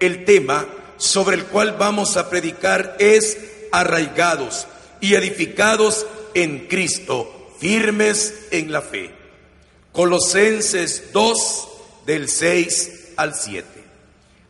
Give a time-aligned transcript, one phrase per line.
[0.00, 3.38] El tema sobre el cual vamos a predicar es
[3.72, 4.66] arraigados
[5.00, 9.10] y edificados en Cristo, firmes en la fe.
[9.92, 11.68] Colosenses 2
[12.06, 13.66] del 6 al 7.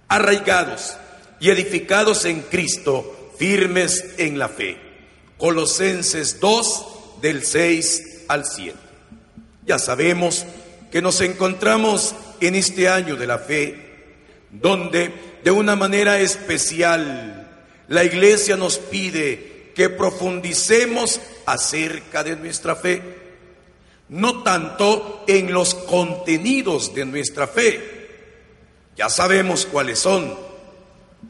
[0.09, 0.97] Arraigados
[1.39, 4.77] y edificados en Cristo, firmes en la fe.
[5.39, 6.87] Colosenses 2
[7.23, 8.77] del 6 al 7.
[9.67, 10.45] Ya sabemos
[10.91, 13.77] que nos encontramos en este año de la fe,
[14.51, 17.49] donde de una manera especial
[17.89, 23.03] la iglesia nos pide que profundicemos acerca de nuestra fe,
[24.09, 28.09] no tanto en los contenidos de nuestra fe.
[28.97, 30.39] Ya sabemos cuáles son.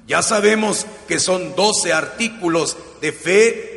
[0.06, 3.70] Ya sabemos que son 12 artículos de fe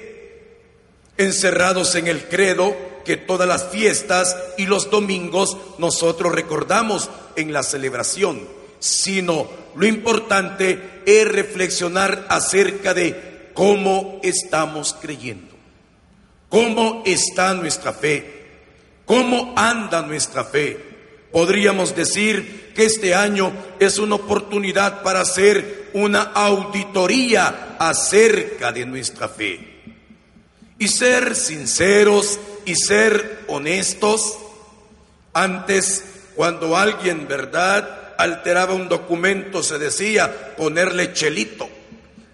[1.18, 7.64] encerrados en el credo que todas las fiestas y los domingos nosotros recordamos en la
[7.64, 8.48] celebración,
[8.84, 15.56] sino lo importante es reflexionar acerca de cómo estamos creyendo,
[16.50, 18.44] cómo está nuestra fe,
[19.06, 20.78] cómo anda nuestra fe.
[21.32, 29.30] Podríamos decir que este año es una oportunidad para hacer una auditoría acerca de nuestra
[29.30, 29.82] fe
[30.78, 34.38] y ser sinceros y ser honestos.
[35.32, 36.04] Antes,
[36.36, 41.70] cuando alguien, verdad, alteraba un documento, se decía ponerle chelito.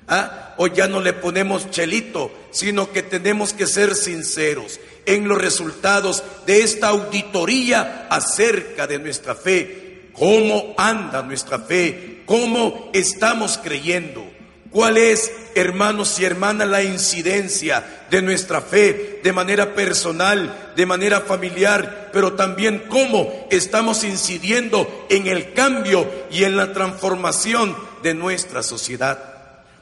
[0.08, 0.56] ¿Ah?
[0.58, 6.24] Hoy ya no le ponemos chelito, sino que tenemos que ser sinceros en los resultados
[6.46, 10.10] de esta auditoría acerca de nuestra fe.
[10.14, 12.24] ¿Cómo anda nuestra fe?
[12.26, 14.29] ¿Cómo estamos creyendo?
[14.72, 21.22] ¿Cuál es, hermanos y hermanas, la incidencia de nuestra fe de manera personal, de manera
[21.22, 28.62] familiar, pero también cómo estamos incidiendo en el cambio y en la transformación de nuestra
[28.62, 29.20] sociedad?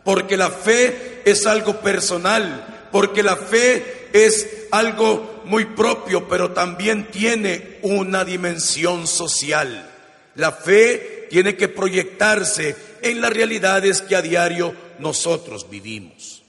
[0.06, 7.12] Porque la fe es algo personal, porque la fe es algo muy propio, pero también
[7.12, 9.90] tiene una dimensión social.
[10.36, 12.76] La fe tiene que proyectarse
[13.10, 16.44] en las realidades que a diario nosotros vivimos.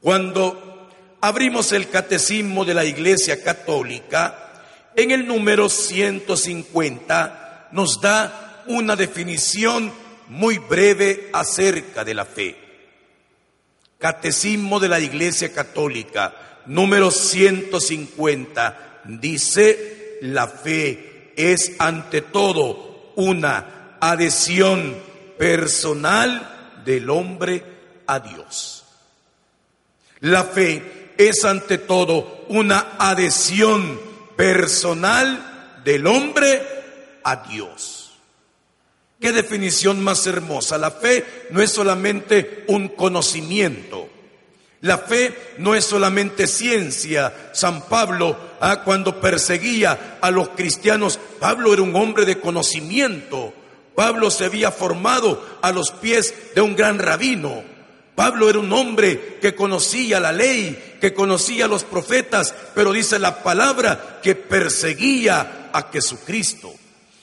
[0.00, 0.88] Cuando
[1.20, 4.52] abrimos el catecismo de la Iglesia Católica,
[4.96, 9.92] en el número 150 nos da una definición
[10.28, 12.56] muy breve acerca de la fe.
[13.98, 16.34] Catecismo de la Iglesia Católica,
[16.66, 25.11] número 150, dice, la fe es ante todo una adhesión
[25.42, 27.64] personal del hombre
[28.06, 28.84] a Dios.
[30.20, 34.00] La fe es ante todo una adhesión
[34.36, 36.62] personal del hombre
[37.24, 38.12] a Dios.
[39.20, 40.78] Qué definición más hermosa.
[40.78, 44.08] La fe no es solamente un conocimiento.
[44.82, 47.50] La fe no es solamente ciencia.
[47.52, 53.54] San Pablo, ah, cuando perseguía a los cristianos, Pablo era un hombre de conocimiento.
[53.94, 57.62] Pablo se había formado a los pies de un gran rabino.
[58.14, 63.18] Pablo era un hombre que conocía la ley, que conocía a los profetas, pero dice
[63.18, 66.74] la palabra que perseguía a Jesucristo.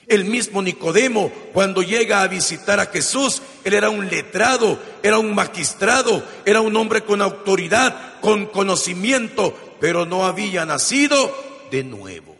[0.08, 5.35] El mismo Nicodemo, cuando llega a visitar a Jesús, él era un letrado, era un
[5.35, 11.31] magistrado, era un hombre con autoridad, con conocimiento, pero no había nacido
[11.69, 12.39] de nuevo.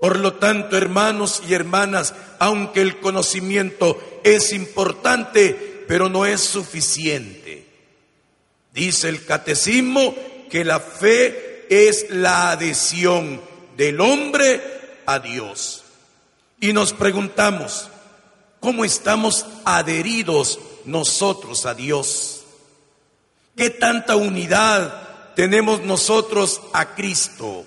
[0.00, 7.66] Por lo tanto, hermanos y hermanas, aunque el conocimiento es importante, pero no es suficiente.
[8.72, 10.14] Dice el catecismo
[10.48, 13.40] que la fe es la adhesión
[13.76, 14.62] del hombre
[15.04, 15.84] a Dios.
[16.60, 17.88] Y nos preguntamos,
[18.58, 22.44] ¿cómo estamos adheridos nosotros a Dios?
[23.56, 27.66] ¿Qué tanta unidad tenemos nosotros a Cristo?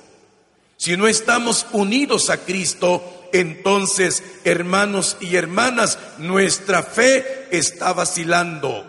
[0.84, 8.86] Si no estamos unidos a Cristo, entonces, hermanos y hermanas, nuestra fe está vacilando.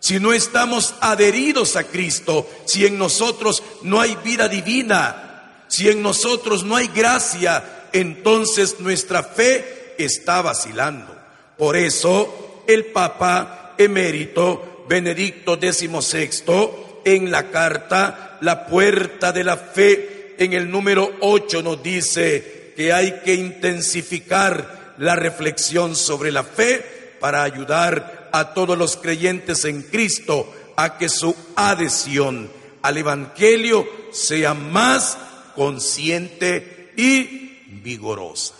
[0.00, 6.00] Si no estamos adheridos a Cristo, si en nosotros no hay vida divina, si en
[6.00, 11.14] nosotros no hay gracia, entonces nuestra fe está vacilando.
[11.58, 16.70] Por eso el Papa emérito Benedicto XVI
[17.04, 22.92] en la carta La Puerta de la Fe, en el número 8 nos dice que
[22.92, 29.82] hay que intensificar la reflexión sobre la fe para ayudar a todos los creyentes en
[29.82, 32.50] Cristo a que su adhesión
[32.82, 35.18] al Evangelio sea más
[35.56, 38.54] consciente y vigorosa.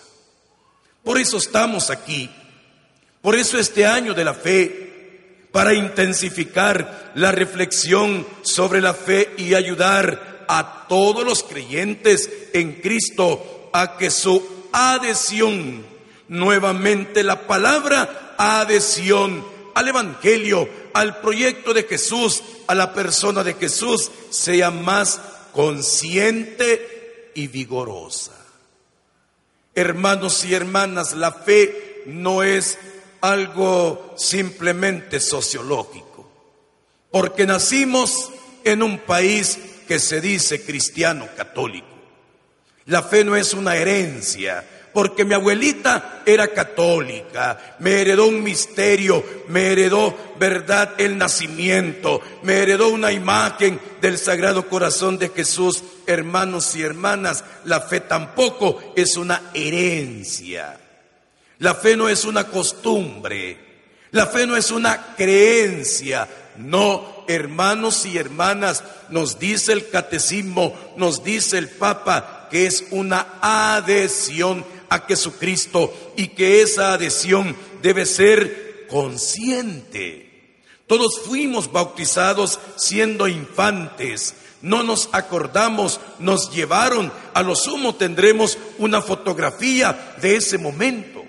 [1.04, 2.28] Por eso estamos aquí,
[3.22, 4.88] por eso este año de la fe,
[5.52, 13.70] para intensificar la reflexión sobre la fe y ayudar a todos los creyentes en Cristo
[13.72, 14.42] a que su
[14.72, 15.84] adhesión,
[16.26, 24.10] nuevamente la palabra adhesión al Evangelio, al proyecto de Jesús, a la persona de Jesús,
[24.30, 25.20] sea más
[25.52, 28.32] consciente y vigorosa.
[29.74, 32.78] Hermanos y hermanas, la fe no es
[33.20, 36.28] algo simplemente sociológico,
[37.10, 38.30] porque nacimos
[38.64, 41.88] en un país que se dice cristiano católico.
[42.84, 49.24] La fe no es una herencia, porque mi abuelita era católica, me heredó un misterio,
[49.48, 55.82] me heredó, verdad, el nacimiento, me heredó una imagen del Sagrado Corazón de Jesús.
[56.06, 60.78] Hermanos y hermanas, la fe tampoco es una herencia.
[61.58, 63.68] La fe no es una costumbre.
[64.12, 66.26] La fe no es una creencia.
[66.58, 73.38] No, hermanos y hermanas, nos dice el catecismo, nos dice el Papa, que es una
[73.40, 80.28] adhesión a Jesucristo y que esa adhesión debe ser consciente.
[80.88, 84.34] Todos fuimos bautizados siendo infantes.
[84.60, 91.24] No nos acordamos, nos llevaron, a lo sumo tendremos una fotografía de ese momento.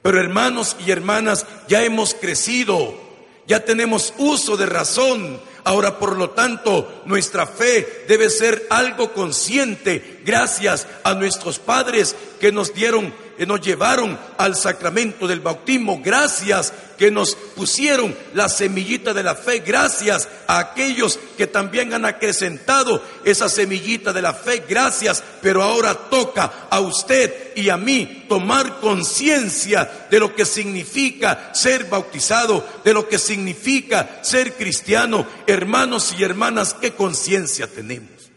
[0.00, 2.98] Pero hermanos y hermanas, ya hemos crecido,
[3.46, 10.20] ya tenemos uso de razón, Ahora, por lo tanto, nuestra fe debe ser algo consciente
[10.24, 13.14] gracias a nuestros padres que nos dieron,
[13.46, 19.60] nos llevaron al sacramento del bautismo, gracias que nos pusieron la semillita de la fe,
[19.60, 25.94] gracias a aquellos que también han acrecentado esa semillita de la fe, gracias, pero ahora
[25.94, 32.94] toca a usted y a mí tomar conciencia de lo que significa ser bautizado, de
[32.94, 35.26] lo que significa ser cristiano.
[35.46, 38.30] Hermanos y hermanas, ¿qué conciencia tenemos?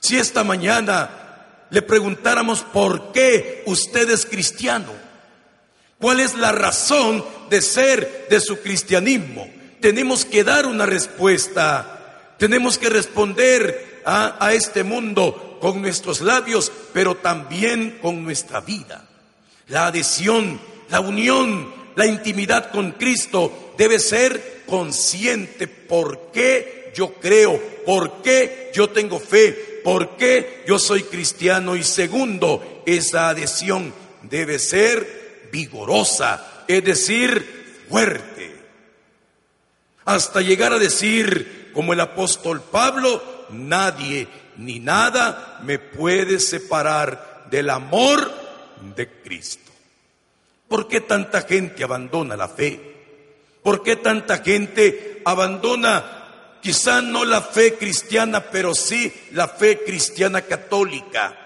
[0.00, 1.23] Si esta mañana
[1.74, 5.04] le preguntáramos por qué usted es cristiano,
[5.98, 9.48] ¿Cuál es la razón de ser de su cristianismo?
[9.80, 12.34] Tenemos que dar una respuesta.
[12.36, 19.08] Tenemos que responder a, a, este mundo con nuestros labios, pero también con nuestra vida.
[19.68, 20.60] La adhesión,
[20.90, 25.68] la unión, la intimidad con Cristo debe ser consciente.
[25.68, 27.58] ¿Por qué yo creo?
[27.86, 29.73] ¿Por qué yo tengo fe?
[29.84, 31.76] ¿Por qué yo soy cristiano?
[31.76, 33.92] Y segundo, esa adhesión
[34.22, 38.56] debe ser vigorosa, es decir, fuerte.
[40.06, 44.26] Hasta llegar a decir, como el apóstol Pablo, nadie
[44.56, 48.32] ni nada me puede separar del amor
[48.96, 49.70] de Cristo.
[50.66, 52.80] ¿Por qué tanta gente abandona la fe?
[53.62, 56.23] ¿Por qué tanta gente abandona
[56.64, 61.36] quizá no la fe cristiana, pero sí la fe cristiana católica?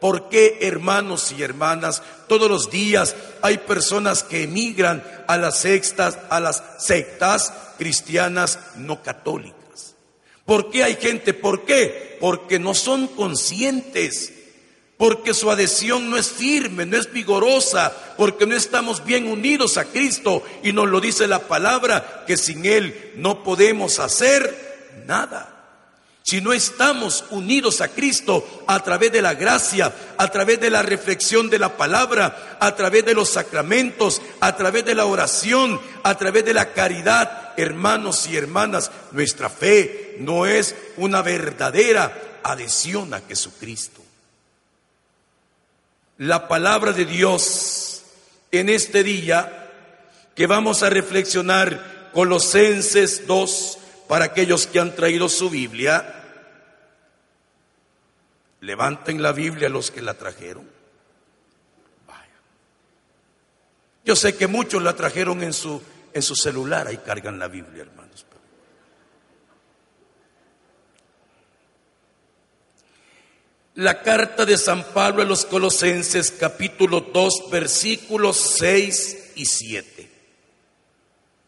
[0.00, 6.18] ¿Por qué, hermanos y hermanas, todos los días hay personas que emigran a las sectas,
[6.28, 9.94] a las sectas cristianas no católicas?
[10.44, 11.34] ¿Por qué hay gente?
[11.34, 12.18] ¿Por qué?
[12.20, 14.32] Porque no son conscientes,
[14.96, 19.86] porque su adhesión no es firme, no es vigorosa, porque no estamos bien unidos a
[19.86, 25.50] Cristo y nos lo dice la palabra que sin Él no podemos hacer nada.
[26.22, 30.80] Si no estamos unidos a Cristo a través de la gracia, a través de la
[30.80, 36.16] reflexión de la palabra, a través de los sacramentos, a través de la oración, a
[36.16, 43.20] través de la caridad, hermanos y hermanas, nuestra fe no es una verdadera adhesión a
[43.20, 44.03] Jesucristo.
[46.18, 48.02] La palabra de Dios
[48.50, 49.70] en este día
[50.34, 53.78] que vamos a reflexionar Colosenses 2,
[54.08, 56.22] para aquellos que han traído su Biblia.
[58.60, 60.68] Levanten la Biblia los que la trajeron.
[62.06, 62.40] Vaya.
[64.04, 67.82] Yo sé que muchos la trajeron en su, en su celular, ahí cargan la Biblia,
[67.82, 68.03] hermanos.
[73.76, 80.08] La carta de San Pablo a los Colosenses, capítulo 2, versículos 6 y 7.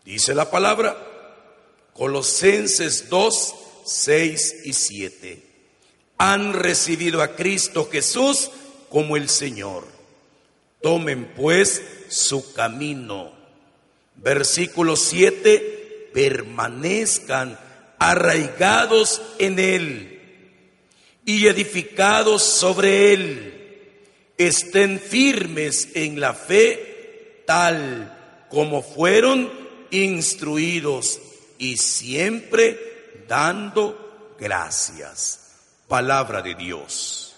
[0.04, 0.96] Dice la palabra,
[1.92, 3.54] Colosenses 2,
[3.84, 5.42] 6 y 7.
[6.18, 8.50] Han recibido a Cristo Jesús
[8.88, 9.84] como el Señor.
[10.82, 13.30] Tomen pues su camino.
[14.16, 17.56] Versículo 7, permanezcan
[18.00, 20.15] arraigados en Él
[21.26, 23.52] y edificados sobre Él.
[24.38, 29.50] Estén firmes en la fe tal como fueron
[29.90, 31.20] instruidos
[31.58, 35.40] y siempre dando gracias.
[35.88, 37.34] Palabra de Dios.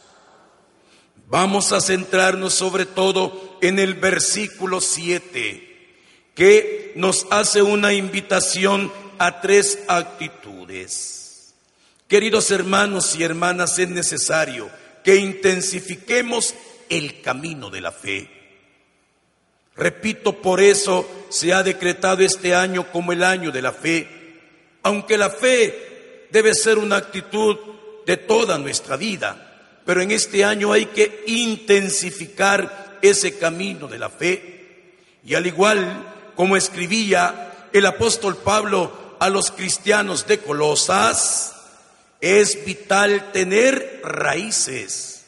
[1.29, 9.41] Vamos a centrarnos sobre todo en el versículo 7, que nos hace una invitación a
[9.41, 11.28] tres actitudes.
[12.09, 14.71] Queridos hermanos y hermanas, es necesario
[15.05, 16.55] que intensifiquemos
[16.89, 18.31] el camino de la fe.
[19.77, 24.09] Repito, por eso se ha decretado este año como el año de la fe,
[24.85, 27.59] aunque la fe debe ser una actitud
[28.07, 34.09] de toda nuestra vida, pero en este año hay que intensificar ese camino de la
[34.09, 34.95] fe.
[35.27, 41.58] Y al igual como escribía el apóstol Pablo a los cristianos de Colosas,
[42.21, 45.25] es vital tener raíces,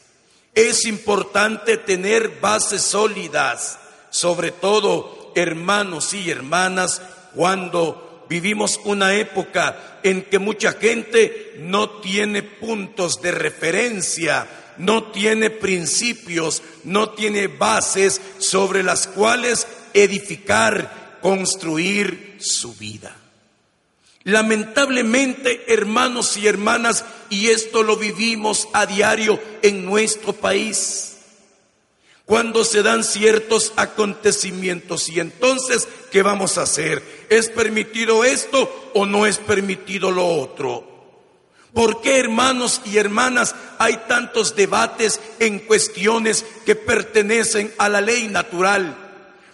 [0.53, 3.79] es importante tener bases sólidas,
[4.09, 7.01] sobre todo hermanos y hermanas,
[7.33, 15.49] cuando vivimos una época en que mucha gente no tiene puntos de referencia, no tiene
[15.49, 23.20] principios, no tiene bases sobre las cuales edificar, construir su vida.
[24.23, 31.17] Lamentablemente, hermanos y hermanas, y esto lo vivimos a diario en nuestro país,
[32.25, 35.09] cuando se dan ciertos acontecimientos.
[35.09, 37.01] Y entonces, ¿qué vamos a hacer?
[37.29, 40.87] ¿Es permitido esto o no es permitido lo otro?
[41.73, 48.27] ¿Por qué, hermanos y hermanas, hay tantos debates en cuestiones que pertenecen a la ley
[48.27, 48.97] natural?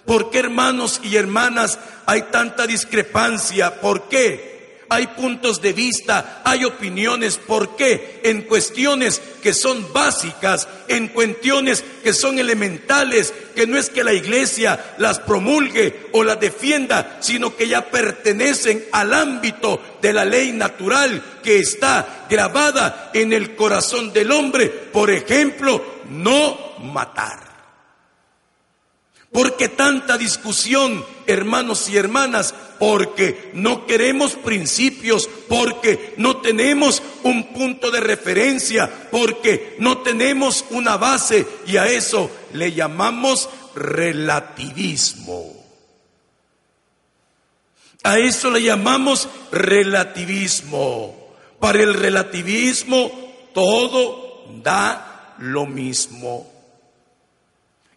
[0.05, 3.79] ¿Por qué, hermanos y hermanas, hay tanta discrepancia?
[3.79, 4.56] ¿Por qué?
[4.89, 7.37] Hay puntos de vista, hay opiniones.
[7.37, 8.21] ¿Por qué?
[8.23, 14.13] En cuestiones que son básicas, en cuestiones que son elementales, que no es que la
[14.13, 20.51] iglesia las promulgue o las defienda, sino que ya pertenecen al ámbito de la ley
[20.51, 24.67] natural que está grabada en el corazón del hombre.
[24.67, 27.47] Por ejemplo, no matar.
[29.31, 32.55] ¿Por qué tanta discusión, hermanos y hermanas?
[32.79, 40.97] Porque no queremos principios, porque no tenemos un punto de referencia, porque no tenemos una
[40.97, 45.53] base y a eso le llamamos relativismo.
[48.03, 51.33] A eso le llamamos relativismo.
[51.59, 53.11] Para el relativismo
[53.53, 56.57] todo da lo mismo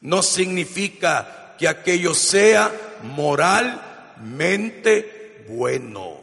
[0.00, 2.72] no significa que aquello sea
[3.02, 6.20] moralmente bueno.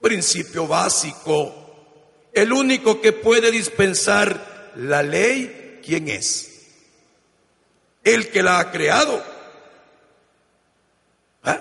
[0.00, 1.58] Principio básico.
[2.32, 6.48] El único que puede dispensar la ley, ¿quién es?
[8.02, 9.22] El que la ha creado.
[11.44, 11.60] ¿Ah?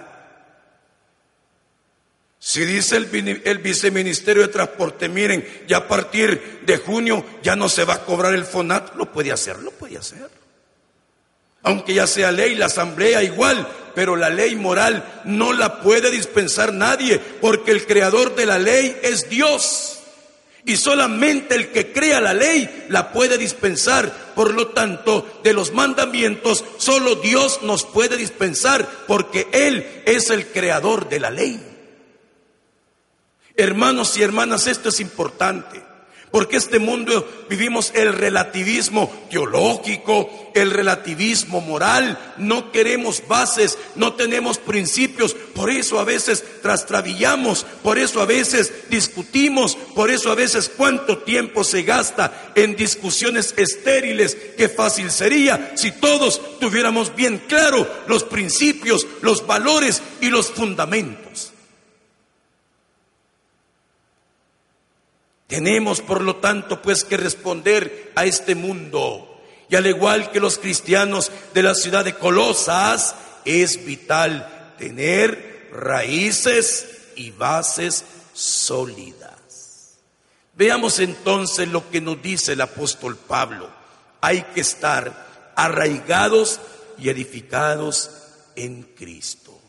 [2.39, 7.69] Si dice el, el, viceministerio de Transporte, miren, ya a partir de junio ya no
[7.69, 10.29] se va a cobrar el FONAT, lo puede hacer, lo puede hacer.
[11.63, 16.73] Aunque ya sea ley, la asamblea igual, pero la ley moral no la puede dispensar
[16.73, 19.99] nadie, porque el creador de la ley es Dios.
[20.63, 24.11] Y solamente el que crea la ley la puede dispensar.
[24.35, 30.45] Por lo tanto, de los mandamientos, solo Dios nos puede dispensar, porque Él es el
[30.47, 31.67] creador de la ley.
[33.55, 35.90] Hermanos y hermanas, esto es importante.
[36.31, 44.57] Porque este mundo vivimos el relativismo teológico, el relativismo moral, no queremos bases, no tenemos
[44.57, 50.71] principios, por eso a veces trastrabillamos, por eso a veces discutimos, por eso a veces
[50.75, 57.85] cuánto tiempo se gasta en discusiones estériles, qué fácil sería si todos tuviéramos bien claro
[58.07, 61.50] los principios, los valores y los fundamentos.
[65.51, 69.37] Tenemos, por lo tanto, pues que responder a este mundo.
[69.67, 77.09] Y al igual que los cristianos de la ciudad de Colosas, es vital tener raíces
[77.17, 79.97] y bases sólidas.
[80.55, 83.69] Veamos entonces lo que nos dice el apóstol Pablo.
[84.21, 86.61] Hay que estar arraigados
[86.97, 88.09] y edificados
[88.55, 89.59] en Cristo.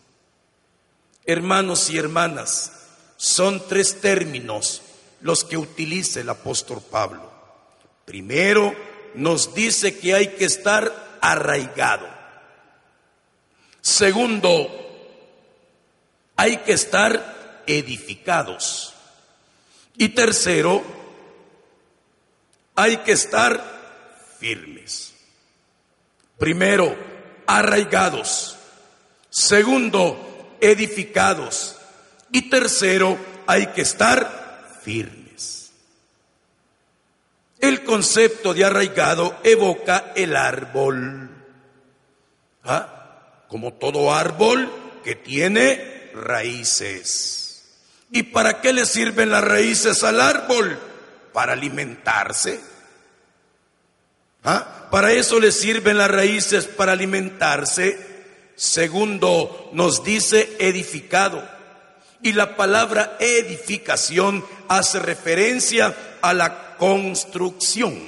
[1.25, 2.71] Hermanos y hermanas,
[3.17, 4.81] son tres términos
[5.23, 7.31] los que utiliza el apóstol Pablo.
[8.05, 8.75] Primero,
[9.15, 12.09] nos dice que hay que estar arraigado.
[13.81, 14.69] Segundo,
[16.37, 18.95] hay que estar edificados.
[19.97, 20.83] Y tercero,
[22.75, 23.63] hay que estar
[24.39, 25.15] firmes.
[26.39, 26.97] Primero,
[27.47, 28.57] arraigados.
[29.31, 31.77] Segundo, edificados.
[32.33, 34.42] Y tercero, hay que estar
[34.83, 35.73] firmes.
[37.59, 41.31] El concepto de arraigado evoca el árbol.
[42.65, 43.45] ¿Ah?
[43.49, 44.71] Como todo árbol
[45.05, 47.43] que tiene raíces.
[48.11, 50.79] ¿Y para qué le sirven las raíces al árbol?
[51.33, 52.61] Para alimentarse.
[54.45, 54.89] ¿Ah?
[54.91, 57.97] Para eso le sirven las raíces, para alimentarse.
[58.57, 61.49] Segundo, nos dice edificado.
[62.23, 67.99] Y la palabra edificación hace referencia a la construcción.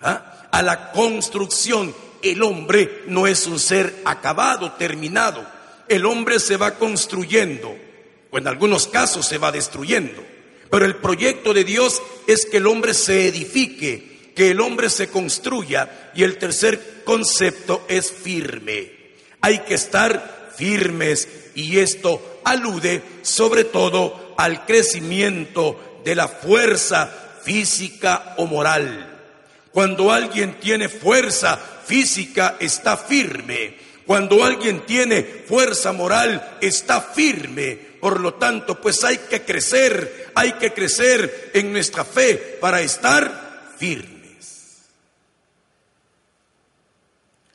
[0.00, 0.48] ¿Ah?
[0.50, 1.94] A la construcción.
[2.22, 5.44] El hombre no es un ser acabado, terminado.
[5.88, 7.76] El hombre se va construyendo,
[8.30, 10.22] o en algunos casos se va destruyendo.
[10.70, 15.08] Pero el proyecto de Dios es que el hombre se edifique, que el hombre se
[15.08, 16.12] construya.
[16.14, 18.92] Y el tercer concepto es firme.
[19.40, 27.10] Hay que estar firmes y esto alude sobre todo al crecimiento de la fuerza
[27.42, 29.08] física o moral.
[29.72, 33.76] Cuando alguien tiene fuerza física está firme.
[34.06, 37.92] Cuando alguien tiene fuerza moral está firme.
[38.00, 43.72] Por lo tanto, pues hay que crecer, hay que crecer en nuestra fe para estar
[43.78, 44.82] firmes.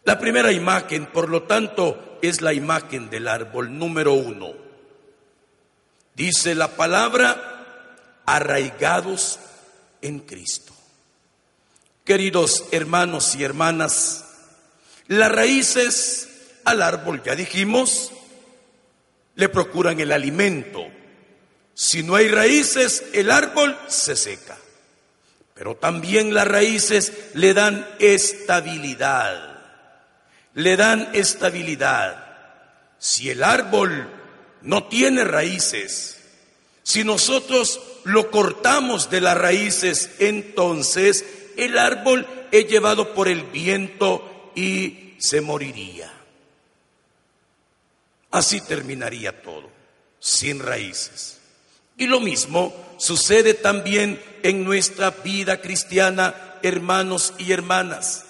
[0.05, 4.66] La primera imagen, por lo tanto, es la imagen del árbol número uno.
[6.17, 9.37] Dice la palabra, arraigados
[10.01, 10.73] en Cristo.
[12.03, 14.25] Queridos hermanos y hermanas,
[15.05, 16.27] las raíces
[16.65, 18.11] al árbol, ya dijimos,
[19.35, 20.87] le procuran el alimento.
[21.75, 24.57] Si no hay raíces, el árbol se seca.
[25.53, 29.59] Pero también las raíces le dan estabilidad.
[30.55, 32.25] Le dan estabilidad.
[32.97, 34.16] Si el árbol
[34.67, 36.17] no tiene raíces.
[36.83, 41.25] Si nosotros lo cortamos de las raíces, entonces
[41.55, 46.11] el árbol es llevado por el viento y se moriría.
[48.29, 49.69] Así terminaría todo,
[50.19, 51.39] sin raíces.
[51.97, 58.25] Y lo mismo sucede también en nuestra vida cristiana, hermanos y hermanas.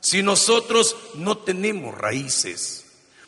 [0.00, 2.79] Si nosotros no tenemos raíces,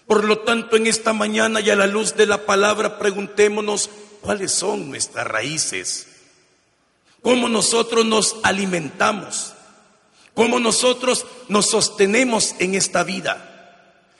[0.06, 4.52] por lo tanto, en esta mañana y a la luz de la palabra, preguntémonos cuáles
[4.52, 6.06] son nuestras raíces,
[7.22, 9.54] cómo nosotros nos alimentamos,
[10.34, 13.48] cómo nosotros nos sostenemos en esta vida.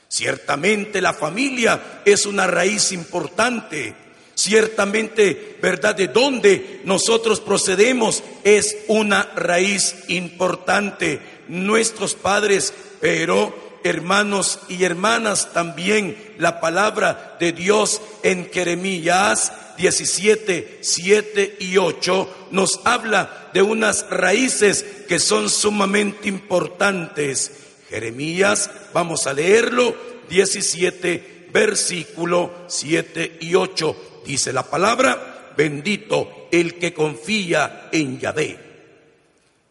[0.09, 3.97] Ciertamente la familia es una raíz importante.
[4.35, 5.95] Ciertamente, ¿verdad?
[5.95, 11.21] De dónde nosotros procedemos es una raíz importante.
[11.49, 21.57] Nuestros padres, pero hermanos y hermanas, también la palabra de Dios en Jeremías 17, 7
[21.61, 27.53] y 8 nos habla de unas raíces que son sumamente importantes.
[27.89, 29.95] Jeremías, vamos a leerlo,
[30.29, 34.23] 17, versículo 7 y 8.
[34.27, 38.59] Dice la palabra, bendito el que confía en Yahvé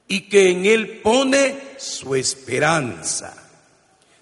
[0.08, 3.40] y que en él pone su esperanza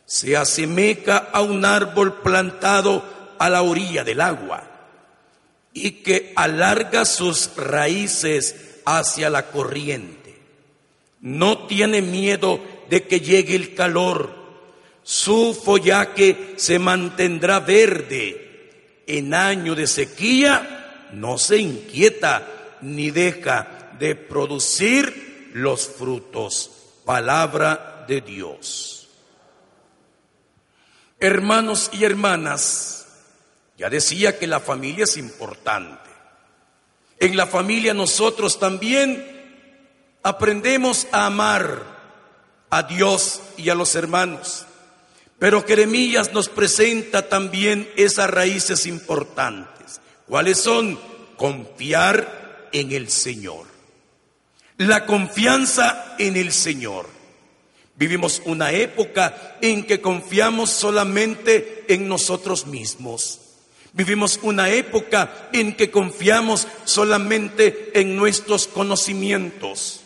[0.10, 3.04] se asemeja a un árbol plantado
[3.38, 4.64] a la orilla del agua
[5.72, 10.36] y que alarga sus raíces hacia la corriente.
[11.22, 14.34] No tiene miedo de que llegue el calor.
[15.04, 19.04] Su follaje se mantendrá verde.
[19.06, 22.48] En año de sequía no se inquieta
[22.82, 26.72] ni deja de producir los frutos.
[27.06, 28.99] Palabra de Dios.
[31.20, 33.06] Hermanos y hermanas,
[33.78, 36.10] ya decía que la familia es importante.
[37.20, 39.40] En la familia nosotros también
[40.24, 41.84] aprendemos a amar
[42.70, 44.66] a Dios y a los hermanos.
[45.40, 50.02] Pero Jeremías nos presenta también esas raíces importantes.
[50.28, 51.00] ¿Cuáles son?
[51.38, 53.66] Confiar en el Señor.
[54.78, 57.19] La confianza en el Señor.
[58.00, 63.42] Vivimos una época en que confiamos solamente en nosotros mismos.
[63.92, 70.00] Vivimos una época en que confiamos solamente en nuestros conocimientos.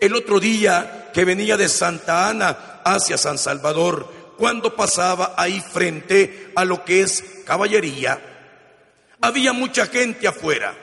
[0.00, 6.50] El otro día que venía de Santa Ana hacia San Salvador, cuando pasaba ahí frente
[6.56, 8.20] a lo que es caballería,
[9.20, 10.74] había mucha gente afuera.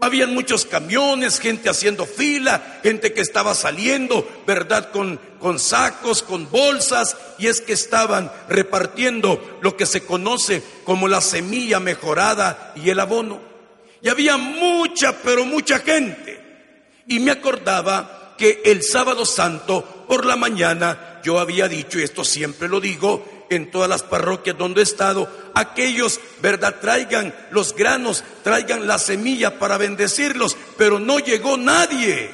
[0.00, 4.92] Habían muchos camiones, gente haciendo fila, gente que estaba saliendo, ¿verdad?
[4.92, 11.08] Con, con sacos, con bolsas, y es que estaban repartiendo lo que se conoce como
[11.08, 13.40] la semilla mejorada y el abono.
[14.00, 16.40] Y había mucha, pero mucha gente.
[17.08, 22.24] Y me acordaba que el sábado santo, por la mañana, yo había dicho, y esto
[22.24, 26.76] siempre lo digo, en todas las parroquias donde he estado, aquellos, ¿verdad?
[26.80, 32.30] Traigan los granos, traigan la semilla para bendecirlos, pero no llegó nadie.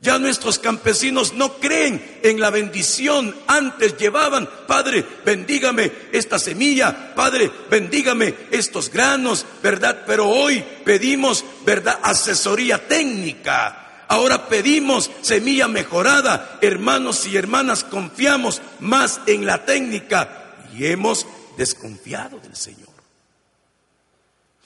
[0.00, 3.34] Ya nuestros campesinos no creen en la bendición.
[3.46, 10.02] Antes llevaban, Padre, bendígame esta semilla, Padre, bendígame estos granos, ¿verdad?
[10.06, 12.00] Pero hoy pedimos, ¿verdad?
[12.02, 16.58] Asesoría técnica Ahora pedimos semilla mejorada.
[16.60, 22.88] Hermanos y hermanas, confiamos más en la técnica y hemos desconfiado del Señor.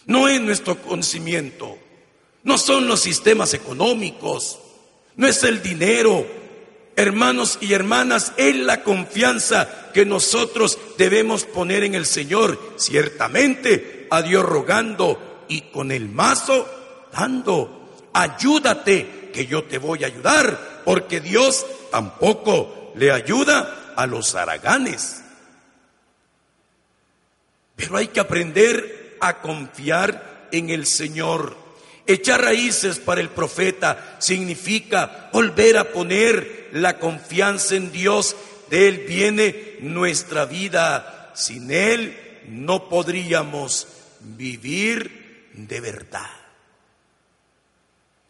[0.07, 1.79] No es nuestro conocimiento,
[2.43, 4.59] no son los sistemas económicos,
[5.17, 6.27] no es el dinero.
[6.97, 14.23] Hermanos y hermanas, es la confianza que nosotros debemos poner en el Señor, ciertamente a
[14.23, 16.67] Dios rogando y con el mazo
[17.13, 18.09] dando.
[18.13, 25.23] Ayúdate que yo te voy a ayudar, porque Dios tampoco le ayuda a los haraganes.
[27.77, 31.57] Pero hay que aprender a confiar en el Señor.
[32.07, 38.35] Echar raíces para el profeta significa volver a poner la confianza en Dios.
[38.71, 41.33] De Él viene nuestra vida.
[41.35, 43.87] Sin Él no podríamos
[44.21, 46.38] vivir de verdad.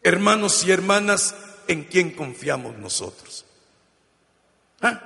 [0.01, 1.35] Hermanos y hermanas,
[1.67, 3.45] ¿en quién confiamos nosotros?
[4.81, 5.01] ¿Ah?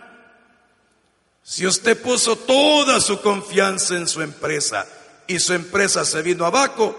[1.44, 4.88] Si usted puso toda su confianza en su empresa
[5.28, 6.96] y su empresa se vino abajo,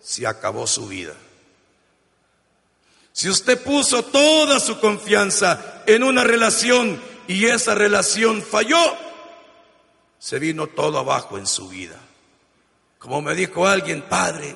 [0.00, 1.14] se acabó su vida.
[3.12, 8.78] Si usted puso toda su confianza en una relación y esa relación falló,
[10.18, 11.96] se vino todo abajo en su vida.
[12.98, 14.54] Como me dijo alguien, padre,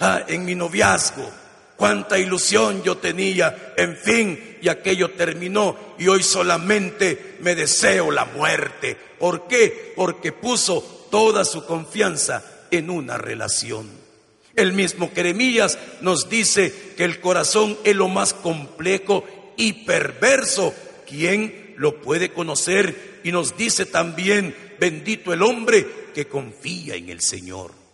[0.00, 1.30] ah, en mi noviazgo,
[1.76, 8.24] cuánta ilusión yo tenía, en fin, y aquello terminó y hoy solamente me deseo la
[8.24, 8.96] muerte.
[9.18, 9.92] ¿Por qué?
[9.94, 13.88] Porque puso toda su confianza en una relación.
[14.54, 19.24] El mismo Jeremías nos dice que el corazón es lo más complejo
[19.56, 20.74] y perverso.
[21.06, 23.20] ¿Quién lo puede conocer?
[23.22, 27.85] Y nos dice también, bendito el hombre que confía en el Señor.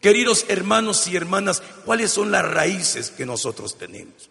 [0.00, 4.30] Queridos hermanos y hermanas, ¿cuáles son las raíces que nosotros tenemos?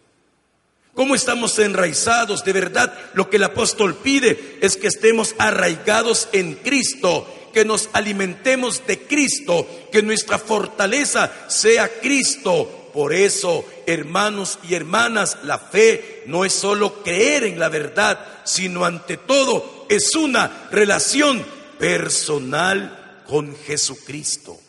[0.94, 2.44] ¿Cómo estamos enraizados?
[2.44, 7.90] De verdad, lo que el apóstol pide es que estemos arraigados en Cristo, que nos
[7.94, 12.90] alimentemos de Cristo, que nuestra fortaleza sea Cristo.
[12.94, 18.86] Por eso, hermanos y hermanas, la fe no es solo creer en la verdad, sino
[18.86, 21.46] ante todo es una relación
[21.78, 24.60] personal con Jesucristo.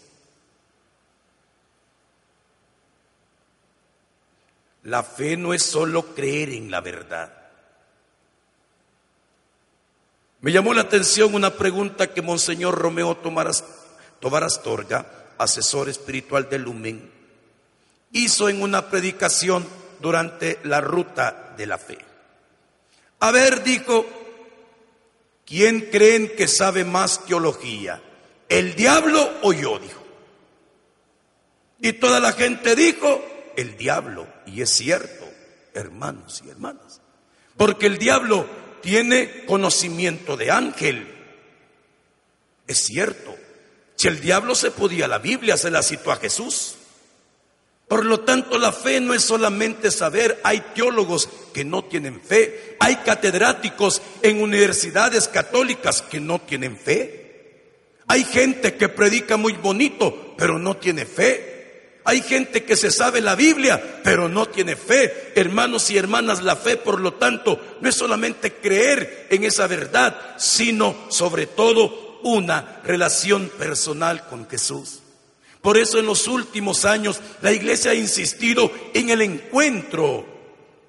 [4.88, 7.30] La fe no es solo creer en la verdad.
[10.40, 17.10] Me llamó la atención una pregunta que Monseñor Romeo Tobar Astorga, asesor espiritual de Lumen,
[18.12, 19.66] hizo en una predicación
[20.00, 21.98] durante la ruta de la fe.
[23.20, 24.06] A ver, dijo,
[25.44, 28.00] ¿quién creen que sabe más teología?
[28.48, 29.78] ¿El diablo o yo?
[29.78, 30.02] Dijo.
[31.78, 33.22] Y toda la gente dijo,
[33.54, 34.37] el diablo.
[34.52, 35.28] Y es cierto,
[35.74, 37.00] hermanos y hermanas.
[37.56, 38.46] Porque el diablo
[38.80, 41.06] tiene conocimiento de ángel.
[42.66, 43.36] Es cierto.
[43.96, 46.76] Si el diablo se podía, la Biblia se la citó a Jesús.
[47.88, 52.76] Por lo tanto, la fe no es solamente saber, hay teólogos que no tienen fe,
[52.80, 57.18] hay catedráticos en universidades católicas que no tienen fe,
[58.06, 61.57] hay gente que predica muy bonito, pero no tiene fe,
[62.08, 65.34] hay gente que se sabe la Biblia, pero no tiene fe.
[65.34, 70.16] Hermanos y hermanas, la fe, por lo tanto, no es solamente creer en esa verdad,
[70.38, 75.00] sino sobre todo una relación personal con Jesús.
[75.60, 80.24] Por eso en los últimos años la iglesia ha insistido en el encuentro.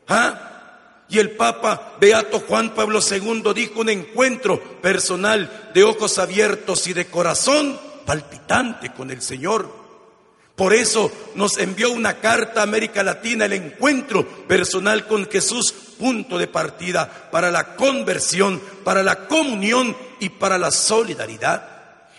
[0.07, 1.03] ¿Ah?
[1.09, 6.93] Y el Papa Beato Juan Pablo II dijo un encuentro personal de ojos abiertos y
[6.93, 9.78] de corazón palpitante con el Señor.
[10.59, 16.37] Por eso nos envió una carta a América Latina, el encuentro personal con Jesús, punto
[16.37, 21.65] de partida para la conversión, para la comunión y para la solidaridad.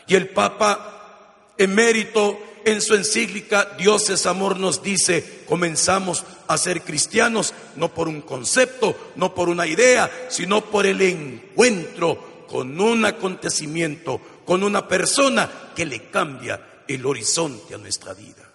[0.06, 6.80] Y el Papa emérito en su encíclica Dios es amor nos dice, comenzamos a ser
[6.80, 13.04] cristianos no por un concepto, no por una idea, sino por el encuentro con un
[13.04, 18.52] acontecimiento, con una persona que le cambia el horizonte a nuestra vida.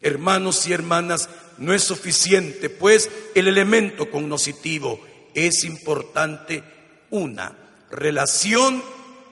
[0.00, 1.28] Hermanos y hermanas,
[1.58, 5.00] no es suficiente, pues el elemento cognoscitivo
[5.34, 6.64] es importante
[7.10, 7.56] una
[7.90, 8.82] relación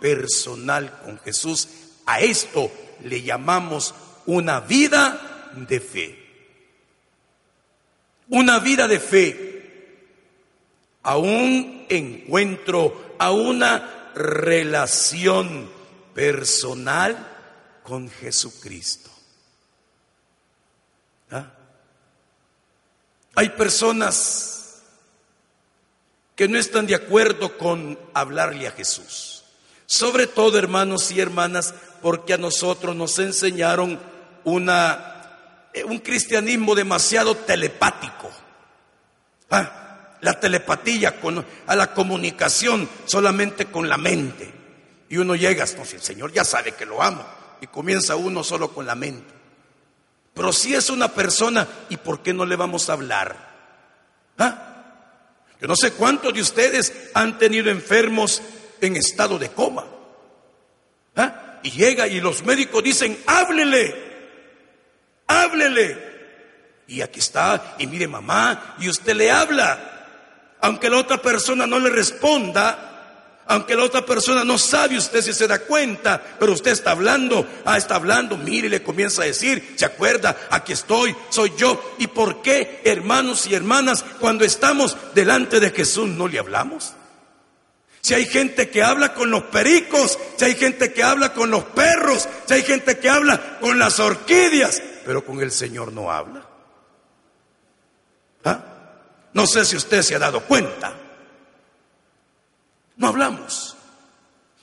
[0.00, 1.68] personal con Jesús
[2.08, 2.70] a esto
[3.04, 6.26] le llamamos una vida de fe.
[8.30, 9.48] Una vida de fe
[11.02, 15.70] a un encuentro, a una relación
[16.14, 17.37] personal
[17.88, 19.08] con Jesucristo.
[21.30, 21.46] ¿Ah?
[23.34, 24.82] Hay personas
[26.36, 29.42] que no están de acuerdo con hablarle a Jesús.
[29.86, 31.72] Sobre todo, hermanos y hermanas,
[32.02, 33.98] porque a nosotros nos enseñaron
[34.44, 38.30] una, eh, un cristianismo demasiado telepático.
[39.50, 44.52] Ah, la telepatía, con, a la comunicación solamente con la mente.
[45.08, 47.37] Y uno llega, no, el Señor ya sabe que lo amo.
[47.60, 49.34] Y comienza uno solo con la mente.
[50.34, 53.36] Pero si es una persona, ¿y por qué no le vamos a hablar?
[54.38, 54.68] ¿Ah?
[55.60, 58.40] Yo no sé cuántos de ustedes han tenido enfermos
[58.80, 59.84] en estado de coma.
[61.16, 61.58] ¿Ah?
[61.64, 63.94] Y llega y los médicos dicen, háblele,
[65.26, 66.08] háblele.
[66.86, 69.96] Y aquí está, y mire mamá, y usted le habla.
[70.60, 72.87] Aunque la otra persona no le responda,
[73.48, 77.46] aunque la otra persona no sabe usted si se da cuenta, pero usted está hablando,
[77.64, 81.94] ah, está hablando, mire, le comienza a decir, se acuerda, aquí estoy, soy yo.
[81.96, 86.92] ¿Y por qué, hermanos y hermanas, cuando estamos delante de Jesús no le hablamos?
[88.02, 91.64] Si hay gente que habla con los pericos, si hay gente que habla con los
[91.64, 96.46] perros, si hay gente que habla con las orquídeas, pero con el Señor no habla.
[98.44, 98.62] ¿Ah?
[99.32, 101.07] No sé si usted se ha dado cuenta.
[102.98, 103.76] No hablamos.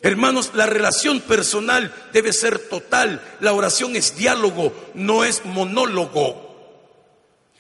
[0.02, 3.22] Hermanos, la relación personal debe ser total.
[3.40, 6.46] La oración es diálogo, no es monólogo.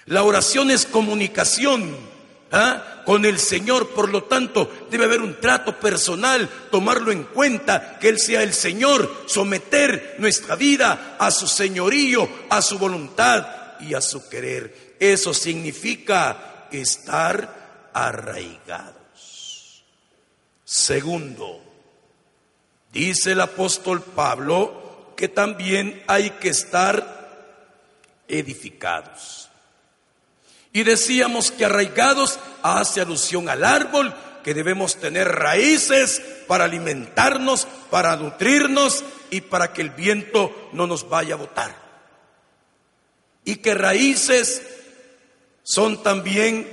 [0.06, 2.14] La oración es comunicación.
[2.52, 2.96] ¿ah?
[3.06, 3.90] con el Señor.
[3.90, 8.54] Por lo tanto, debe haber un trato personal, tomarlo en cuenta, que Él sea el
[8.54, 13.46] Señor, someter nuestra vida a su señorío, a su voluntad
[13.80, 14.96] y a su querer.
[15.00, 19.05] Eso significa estar arraigados.
[20.66, 21.62] Segundo,
[22.92, 29.50] dice el apóstol Pablo que también hay que estar edificados.
[30.74, 38.16] Y decíamos que arraigados hace alusión al árbol, que debemos tener raíces para alimentarnos, para
[38.16, 41.76] nutrirnos y para que el viento no nos vaya a botar.
[43.44, 44.64] Y que raíces
[45.62, 46.68] son también,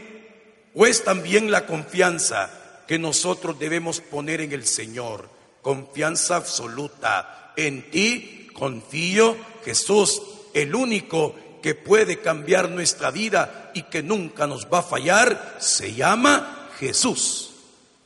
[0.75, 5.29] o es también la confianza que nosotros debemos poner en el Señor.
[5.62, 7.53] Confianza absoluta.
[7.57, 10.23] En ti confío, Jesús,
[10.55, 15.95] el único que puede cambiar nuestra vida y que nunca nos va a fallar, se
[15.95, 17.51] llama Jesús.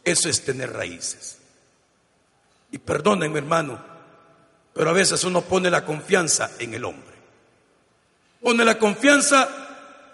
[0.04, 1.38] Eso es tener raíces.
[2.70, 3.82] Y perdónenme hermano,
[4.72, 7.16] pero a veces uno pone la confianza en el hombre.
[8.42, 9.48] Pone la confianza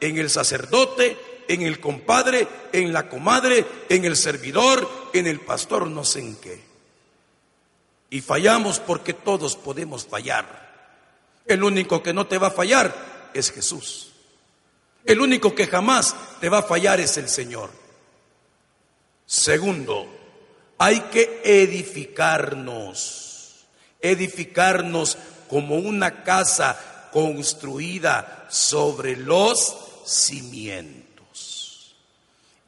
[0.01, 1.17] en el sacerdote,
[1.53, 6.37] en el compadre, en la comadre, en el servidor, en el pastor, no sé en
[6.37, 6.63] qué.
[8.11, 10.63] Y fallamos porque todos podemos fallar.
[11.47, 14.13] El único que no te va a fallar es Jesús.
[15.05, 17.71] El único que jamás te va a fallar es el Señor.
[19.27, 20.07] Segundo,
[20.79, 23.65] hay que edificarnos,
[24.01, 31.02] edificarnos como una casa construida sobre los cimientos.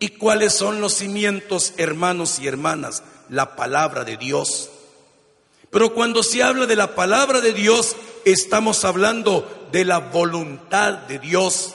[0.05, 3.03] ¿Y cuáles son los cimientos, hermanos y hermanas?
[3.31, 4.69] La palabra de Dios.
[5.71, 11.19] Pero cuando se habla de la palabra de Dios, estamos hablando de la voluntad de
[11.19, 11.73] Dios,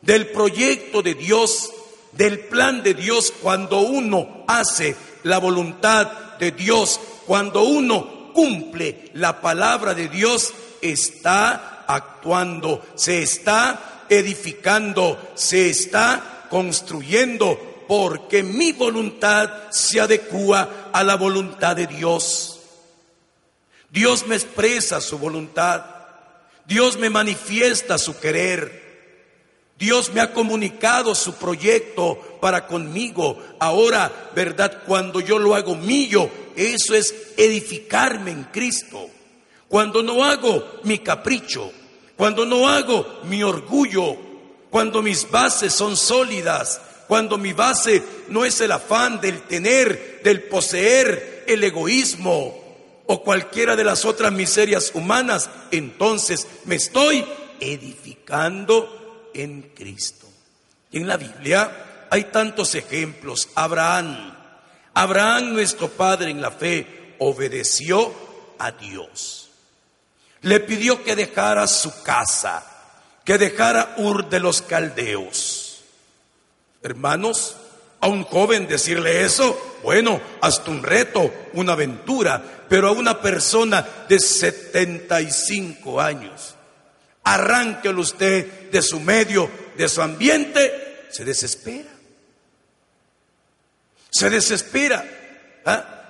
[0.00, 1.70] del proyecto de Dios,
[2.10, 3.32] del plan de Dios.
[3.40, 6.08] Cuando uno hace la voluntad
[6.40, 6.98] de Dios,
[7.28, 17.86] cuando uno cumple la palabra de Dios, está actuando, se está edificando, se está construyendo,
[17.88, 22.60] porque mi voluntad se adecua a la voluntad de Dios.
[23.88, 25.82] Dios me expresa su voluntad,
[26.66, 28.82] Dios me manifiesta su querer.
[29.78, 33.42] Dios me ha comunicado su proyecto para conmigo.
[33.58, 34.82] Ahora, ¿verdad?
[34.86, 39.08] Cuando yo lo hago mío, eso es edificarme en Cristo.
[39.68, 41.72] Cuando no hago mi capricho,
[42.14, 44.31] cuando no hago mi orgullo,
[44.72, 50.44] cuando mis bases son sólidas, cuando mi base no es el afán del tener, del
[50.44, 57.22] poseer, el egoísmo o cualquiera de las otras miserias humanas, entonces me estoy
[57.60, 60.26] edificando en Cristo.
[60.90, 63.50] Y en la Biblia hay tantos ejemplos.
[63.54, 64.34] Abraham,
[64.94, 68.10] Abraham nuestro padre en la fe, obedeció
[68.58, 69.50] a Dios.
[70.40, 72.71] Le pidió que dejara su casa,
[73.24, 75.82] que dejara Ur de los Caldeos.
[76.82, 77.56] Hermanos,
[78.00, 83.86] a un joven decirle eso, bueno, hasta un reto, una aventura, pero a una persona
[84.08, 86.56] de 75 años,
[87.22, 91.90] arránquelo usted de su medio, de su ambiente, se desespera.
[94.10, 95.04] Se desespera.
[95.64, 96.01] ¿ah?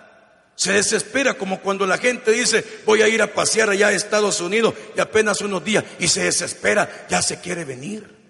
[0.54, 4.40] Se desespera como cuando la gente dice, voy a ir a pasear allá a Estados
[4.40, 8.22] Unidos y apenas unos días y se desespera, ya se quiere venir.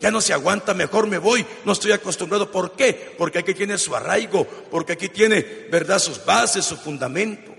[0.00, 2.50] Ya no se aguanta, mejor me voy, no estoy acostumbrado.
[2.50, 3.14] ¿Por qué?
[3.18, 7.54] Porque aquí tiene su arraigo, porque aquí tiene, ¿verdad?, sus bases, su fundamento.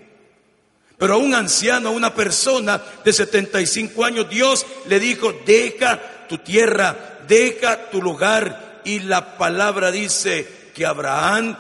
[0.98, 6.40] Pero a un anciano, a una persona de 75 años, Dios le dijo, deja tu
[6.40, 8.82] tierra, deja tu lugar.
[8.86, 11.58] Y la palabra dice que Abraham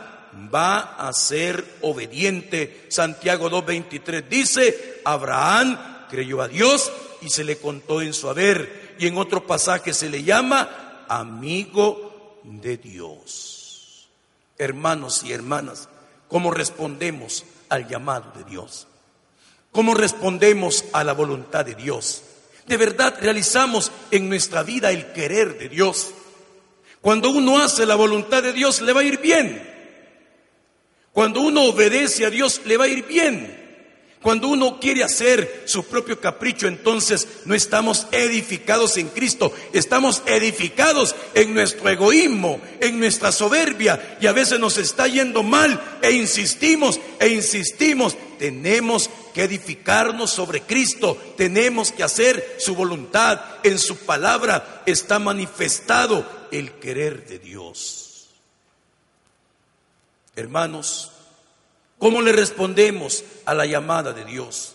[0.54, 2.86] va a ser obediente.
[2.90, 6.92] Santiago 2.23 dice, Abraham creyó a Dios
[7.22, 12.40] y se le contó en su haber y en otro pasaje se le llama amigo
[12.44, 14.10] de Dios.
[14.58, 15.90] Hermanos y hermanas,
[16.28, 18.88] ¿cómo respondemos al llamado de Dios?
[19.72, 22.24] ¿Cómo respondemos a la voluntad de Dios?
[22.68, 26.12] ¿De verdad realizamos en nuestra vida el querer de Dios?
[27.02, 29.71] Cuando uno hace la voluntad de Dios le va a ir bien.
[31.14, 33.62] Cuando uno obedece a Dios le va a ir bien.
[34.22, 41.16] Cuando uno quiere hacer su propio capricho, entonces no estamos edificados en Cristo, estamos edificados
[41.34, 47.00] en nuestro egoísmo, en nuestra soberbia y a veces nos está yendo mal e insistimos
[47.20, 48.16] e insistimos.
[48.38, 53.42] Tenemos que edificarnos sobre Cristo, tenemos que hacer su voluntad.
[53.64, 58.11] En su palabra está manifestado el querer de Dios.
[60.36, 61.12] Hermanos,
[62.02, 64.74] ¿Cómo le respondemos a la llamada de Dios?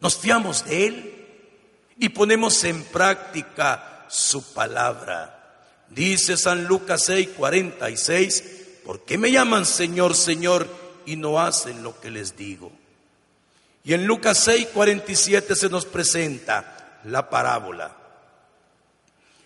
[0.00, 1.26] ¿Nos fiamos de Él
[1.96, 5.84] y ponemos en práctica su palabra?
[5.90, 8.44] Dice San Lucas 6, 46,
[8.84, 10.66] ¿por qué me llaman Señor, Señor
[11.06, 12.72] y no hacen lo que les digo?
[13.84, 17.96] Y en Lucas 6, 47 se nos presenta la parábola.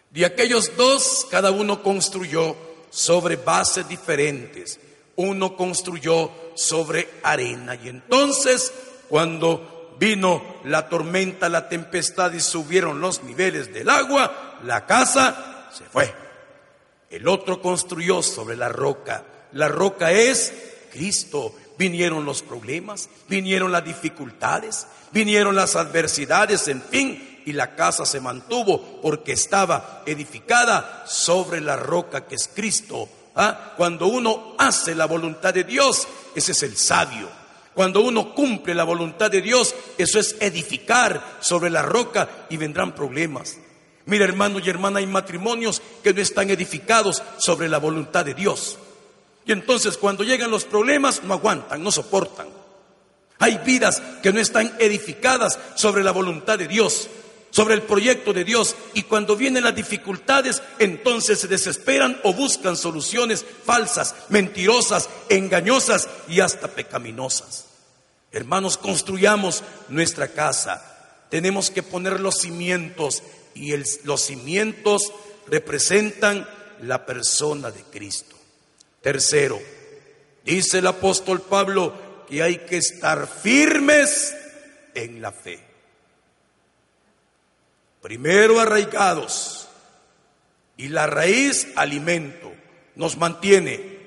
[0.09, 2.57] De aquellos dos, cada uno construyó
[2.89, 4.81] sobre bases diferentes.
[5.17, 7.75] Uno construyó sobre arena.
[7.75, 8.73] Y entonces,
[9.09, 15.85] cuando vino la tormenta, la tempestad y subieron los niveles del agua, la casa se
[15.85, 16.13] fue.
[17.11, 19.25] El otro construyó sobre la roca.
[19.53, 20.53] La roca es
[20.91, 21.55] Cristo.
[21.79, 28.21] Vinieron los problemas, vinieron las dificultades, vinieron las adversidades, en fin, y la casa se
[28.21, 33.09] mantuvo porque estaba edificada sobre la roca que es Cristo.
[33.35, 33.73] ¿Ah?
[33.77, 37.29] Cuando uno hace la voluntad de Dios, ese es el sabio.
[37.75, 42.95] Cuando uno cumple la voluntad de Dios, eso es edificar sobre la roca y vendrán
[42.95, 43.57] problemas.
[44.05, 48.79] Mira, hermano y hermana, hay matrimonios que no están edificados sobre la voluntad de Dios.
[49.47, 52.49] Y entonces cuando llegan los problemas, no aguantan, no soportan.
[53.39, 57.09] Hay vidas que no están edificadas sobre la voluntad de Dios.
[57.53, 62.77] Sobre el proyecto de Dios y cuando vienen las dificultades, entonces se desesperan o buscan
[62.77, 67.67] soluciones falsas, mentirosas, engañosas y hasta pecaminosas.
[68.33, 71.27] Hermanos, construyamos nuestra casa.
[71.29, 73.23] Tenemos que poner los cimientos
[73.55, 73.75] y
[74.05, 75.13] los cimientos
[75.47, 76.49] representan
[76.81, 78.35] la persona de Cristo.
[79.03, 79.61] Tercero,
[80.43, 84.35] dice el apóstol Pablo que hay que estar firmes
[84.95, 85.72] en la fe.
[88.03, 89.69] Primero arraigados
[90.77, 92.53] y la raíz alimento
[92.97, 93.99] nos mantiene.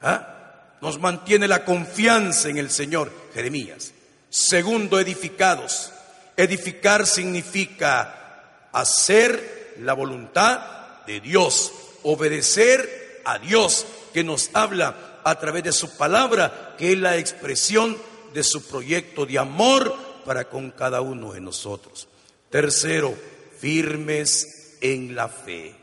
[0.00, 0.76] ¿ah?
[0.80, 3.92] Nos mantiene la confianza en el Señor, Jeremías.
[4.30, 5.92] Segundo, edificados.
[6.34, 11.72] Edificar significa hacer la voluntad de Dios,
[12.04, 17.98] obedecer a Dios que nos habla a través de su palabra, que es la expresión
[18.32, 22.08] de su proyecto de amor para con cada uno de nosotros.
[22.50, 23.14] Tercero,
[23.58, 25.74] firmes en la fe.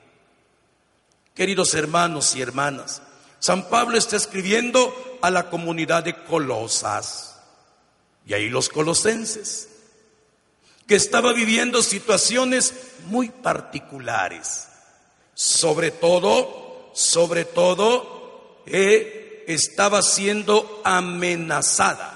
[1.34, 3.02] Queridos hermanos y hermanas,
[3.40, 7.36] San Pablo está escribiendo a la comunidad de Colosas
[8.26, 9.70] y ahí los colosenses,
[10.88, 12.74] que estaba viviendo situaciones
[13.08, 14.68] muy particulares.
[15.34, 22.16] Sobre todo, sobre todo, eh, estaba siendo amenazada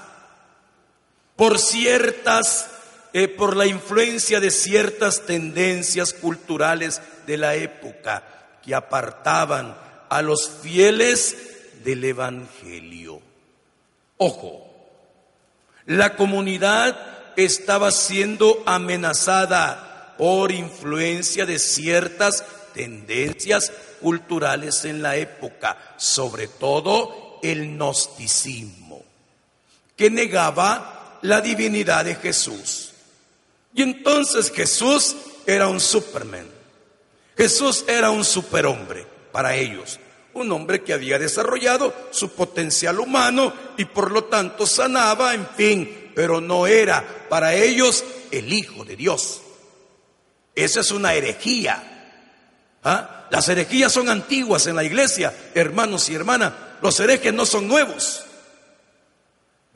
[1.36, 2.68] por ciertas
[3.12, 8.22] eh, por la influencia de ciertas tendencias culturales de la época
[8.62, 9.76] que apartaban
[10.08, 11.36] a los fieles
[11.84, 13.20] del Evangelio.
[14.16, 14.66] Ojo,
[15.86, 16.96] la comunidad
[17.36, 22.44] estaba siendo amenazada por influencia de ciertas
[22.74, 29.02] tendencias culturales en la época, sobre todo el gnosticismo,
[29.96, 32.89] que negaba la divinidad de Jesús.
[33.74, 35.16] Y entonces Jesús
[35.46, 36.46] era un superman.
[37.36, 39.98] Jesús era un superhombre para ellos.
[40.32, 46.12] Un hombre que había desarrollado su potencial humano y por lo tanto sanaba, en fin,
[46.14, 49.40] pero no era para ellos el Hijo de Dios.
[50.54, 51.82] Esa es una herejía.
[52.84, 53.26] ¿Ah?
[53.30, 56.52] Las herejías son antiguas en la iglesia, hermanos y hermanas.
[56.82, 58.24] Los herejes no son nuevos.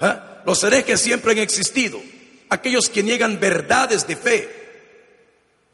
[0.01, 0.43] ¿Ah?
[0.45, 2.01] Los herejes siempre han existido
[2.55, 4.65] aquellos que niegan verdades de fe.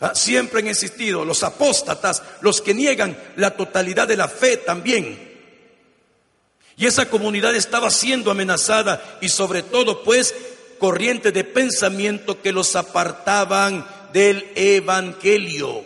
[0.00, 0.14] ¿Ah?
[0.14, 5.28] Siempre han existido los apóstatas, los que niegan la totalidad de la fe también.
[6.76, 10.34] Y esa comunidad estaba siendo amenazada y sobre todo pues
[10.78, 15.84] corrientes de pensamiento que los apartaban del Evangelio.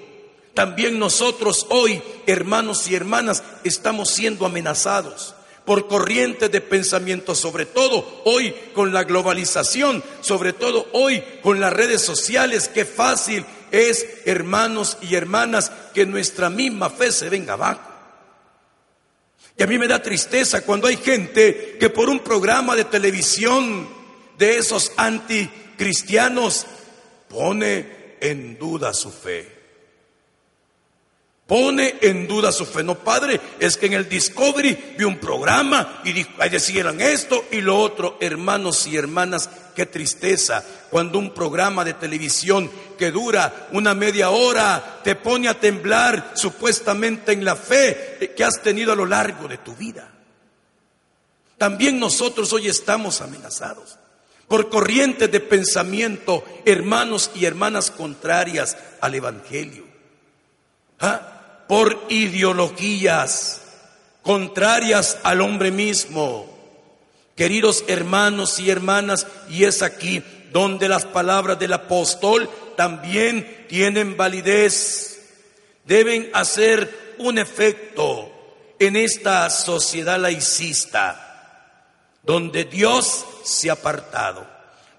[0.54, 5.34] También nosotros hoy, hermanos y hermanas, estamos siendo amenazados
[5.64, 11.72] por corrientes de pensamiento, sobre todo hoy con la globalización, sobre todo hoy con las
[11.72, 17.90] redes sociales, qué fácil es, hermanos y hermanas, que nuestra misma fe se venga abajo.
[19.56, 23.88] Y a mí me da tristeza cuando hay gente que por un programa de televisión
[24.36, 26.66] de esos anticristianos
[27.28, 29.63] pone en duda su fe
[31.46, 32.82] pone en duda su fe.
[32.82, 36.12] No, padre, es que en el Discovery vi un programa y
[36.48, 38.16] decían esto y lo otro.
[38.20, 45.00] Hermanos y hermanas, qué tristeza cuando un programa de televisión que dura una media hora
[45.02, 49.58] te pone a temblar supuestamente en la fe que has tenido a lo largo de
[49.58, 50.10] tu vida.
[51.58, 53.98] También nosotros hoy estamos amenazados
[54.48, 59.84] por corrientes de pensamiento, hermanos y hermanas contrarias al Evangelio.
[61.00, 61.33] ¿Ah?
[61.68, 63.62] Por ideologías
[64.22, 66.52] contrarias al hombre mismo.
[67.36, 75.20] Queridos hermanos y hermanas, y es aquí donde las palabras del apóstol también tienen validez,
[75.84, 78.30] deben hacer un efecto
[78.78, 81.70] en esta sociedad laicista,
[82.22, 84.46] donde Dios se ha apartado,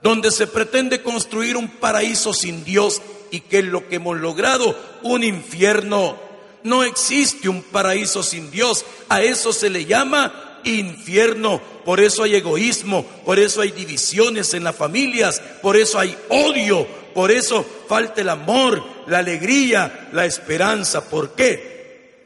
[0.01, 3.01] donde se pretende construir un paraíso sin Dios
[3.31, 6.19] y que es lo que hemos logrado, un infierno
[6.65, 8.85] no existe un paraíso sin Dios.
[9.07, 11.61] A eso se le llama infierno.
[11.85, 16.87] Por eso hay egoísmo, por eso hay divisiones en las familias, por eso hay odio,
[17.13, 21.07] por eso falta el amor, la alegría, la esperanza.
[21.07, 22.25] ¿Por qué?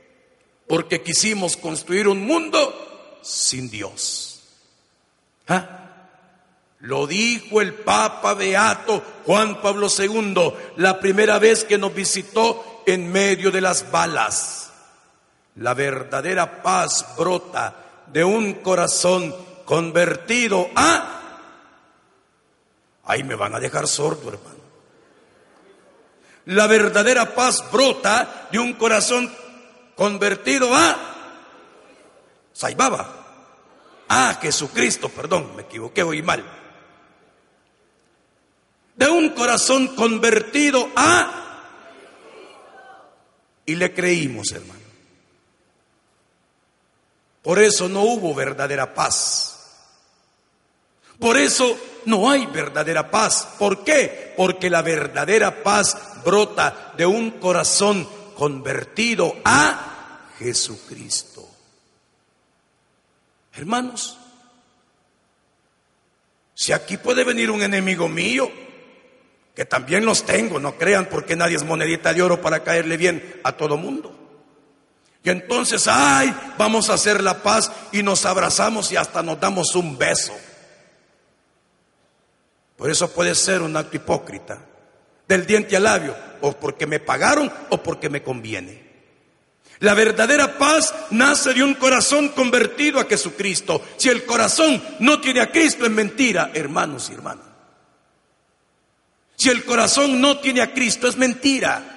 [0.68, 4.40] Porque quisimos construir un mundo sin Dios.
[5.50, 5.80] ¿Ah?
[6.80, 13.12] Lo dijo el Papa Beato Juan Pablo II la primera vez que nos visitó en
[13.12, 14.72] medio de las balas.
[15.56, 17.76] La verdadera paz brota
[18.08, 19.36] de un corazón
[19.66, 21.16] convertido a...
[23.06, 24.60] Ahí me van a dejar sordo, hermano.
[26.46, 29.32] La verdadera paz brota de un corazón
[29.96, 30.96] convertido a
[32.54, 33.16] Saibaba.
[34.08, 36.44] Ah, Jesucristo, perdón, me equivoqué, oí mal.
[38.96, 41.49] De un corazón convertido a...
[43.70, 44.80] Y le creímos, hermano.
[47.44, 49.60] Por eso no hubo verdadera paz.
[51.20, 53.48] Por eso no hay verdadera paz.
[53.60, 54.34] ¿Por qué?
[54.36, 61.48] Porque la verdadera paz brota de un corazón convertido a Jesucristo.
[63.54, 64.18] Hermanos,
[66.56, 68.52] si aquí puede venir un enemigo mío,
[69.60, 73.42] que también los tengo, no crean porque nadie es monedita de oro para caerle bien
[73.44, 74.18] a todo mundo.
[75.22, 79.76] Y entonces, ay, vamos a hacer la paz y nos abrazamos y hasta nos damos
[79.76, 80.32] un beso.
[82.78, 84.60] Por eso puede ser un acto hipócrita,
[85.28, 88.82] del diente al labio, o porque me pagaron o porque me conviene.
[89.80, 93.82] La verdadera paz nace de un corazón convertido a Jesucristo.
[93.98, 97.49] Si el corazón no tiene a Cristo es mentira, hermanos y hermanas.
[99.40, 101.96] Si el corazón no tiene a Cristo es mentira.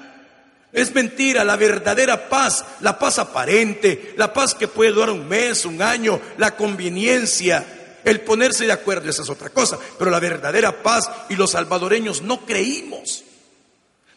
[0.72, 5.66] Es mentira, la verdadera paz, la paz aparente, la paz que puede durar un mes,
[5.66, 9.76] un año, la conveniencia, el ponerse de acuerdo, esa es otra cosa.
[9.98, 13.24] Pero la verdadera paz y los salvadoreños no creímos.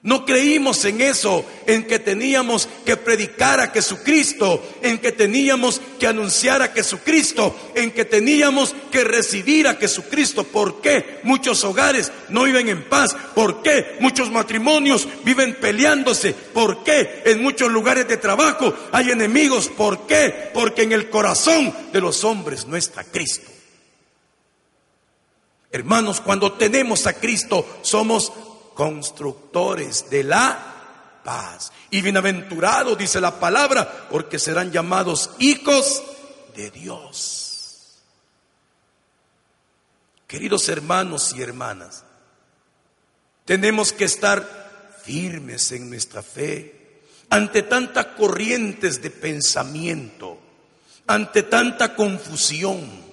[0.06, 6.06] No creímos en eso, en que teníamos que predicar a Jesucristo, en que teníamos que
[6.06, 10.44] anunciar a Jesucristo, en que teníamos que recibir a Jesucristo.
[10.44, 13.16] ¿Por qué muchos hogares no viven en paz?
[13.34, 16.36] ¿Por qué muchos matrimonios viven peleándose?
[16.36, 19.70] ¿Por qué en muchos lugares de trabajo hay enemigos?
[19.70, 20.52] ¿Por qué?
[20.54, 23.50] Porque en el corazón de los hombres no está Cristo.
[25.72, 28.32] Hermanos, cuando tenemos a Cristo somos
[28.76, 30.74] constructores de la
[31.24, 31.72] paz.
[31.90, 36.04] Y bienaventurado, dice la palabra, porque serán llamados hijos
[36.56, 37.96] de Dios.
[40.28, 42.04] Queridos hermanos y hermanas,
[43.46, 50.40] tenemos que estar firmes en nuestra fe ante tantas corrientes de pensamiento,
[51.08, 53.06] ante tanta confusión.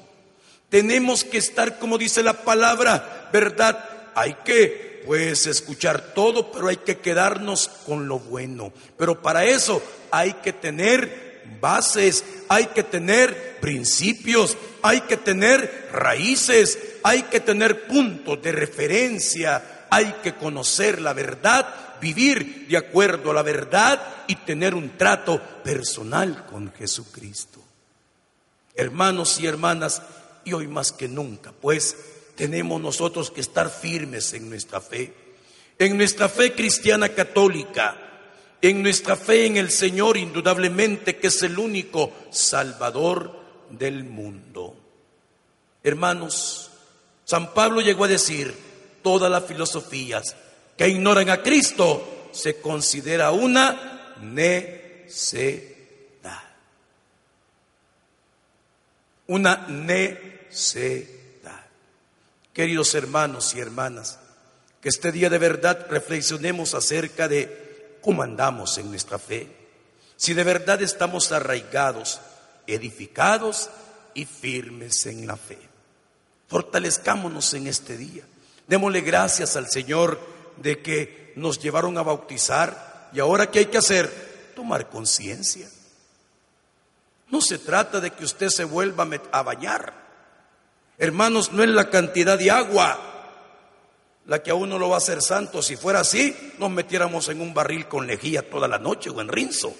[0.68, 4.10] Tenemos que estar, como dice la palabra, ¿verdad?
[4.14, 8.72] Hay que puedes escuchar todo, pero hay que quedarnos con lo bueno.
[8.96, 16.78] Pero para eso hay que tener bases, hay que tener principios, hay que tener raíces,
[17.02, 23.34] hay que tener puntos de referencia, hay que conocer la verdad, vivir de acuerdo a
[23.34, 27.60] la verdad y tener un trato personal con Jesucristo.
[28.74, 30.02] Hermanos y hermanas,
[30.44, 31.96] y hoy más que nunca, pues
[32.42, 35.14] tenemos nosotros que estar firmes en nuestra fe,
[35.78, 37.96] en nuestra fe cristiana católica,
[38.60, 43.32] en nuestra fe en el Señor, indudablemente que es el único Salvador
[43.70, 44.76] del mundo.
[45.84, 46.72] Hermanos,
[47.24, 48.52] San Pablo llegó a decir,
[49.04, 50.34] todas las filosofías
[50.76, 55.62] que ignoran a Cristo se considera una necedad.
[59.28, 61.11] Una necedad.
[62.52, 64.18] Queridos hermanos y hermanas,
[64.82, 69.48] que este día de verdad reflexionemos acerca de cómo andamos en nuestra fe,
[70.16, 72.20] si de verdad estamos arraigados,
[72.66, 73.70] edificados
[74.14, 75.58] y firmes en la fe.
[76.48, 78.24] Fortalezcámonos en este día.
[78.66, 80.20] Démosle gracias al Señor
[80.58, 84.52] de que nos llevaron a bautizar y ahora qué hay que hacer?
[84.54, 85.68] Tomar conciencia.
[87.30, 90.01] No se trata de que usted se vuelva a bañar.
[90.98, 93.12] Hermanos, no es la cantidad de agua
[94.26, 95.62] la que a uno lo va a hacer santo.
[95.62, 99.28] Si fuera así, nos metiéramos en un barril con lejía toda la noche o en
[99.28, 99.74] rinzo.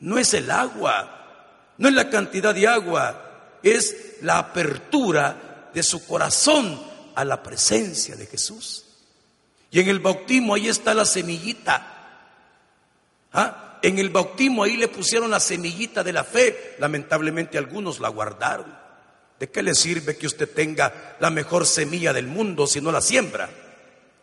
[0.00, 6.06] No es el agua, no es la cantidad de agua, es la apertura de su
[6.06, 6.80] corazón
[7.14, 8.84] a la presencia de Jesús.
[9.70, 11.88] Y en el bautismo ahí está la semillita.
[13.32, 13.78] ¿Ah?
[13.80, 16.76] En el bautismo ahí le pusieron la semillita de la fe.
[16.78, 18.81] Lamentablemente algunos la guardaron.
[19.42, 23.00] ¿De qué le sirve que usted tenga la mejor semilla del mundo si no la
[23.00, 23.50] siembra?